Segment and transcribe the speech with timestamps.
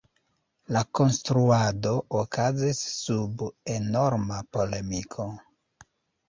[0.75, 1.91] La konstruado
[2.21, 5.29] okazis sub enorma polemiko.